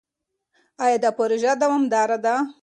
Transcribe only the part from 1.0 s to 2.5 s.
دا پروژه دوامداره ده؟